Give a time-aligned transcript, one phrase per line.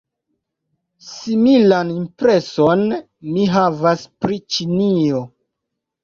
[1.07, 2.81] Similan impreson
[3.35, 5.21] mi havas pri Ĉinio.